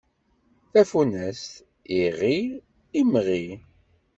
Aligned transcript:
Tafunast: 0.73 1.51
iɣi, 2.03 2.37
imɣi. 2.99 3.45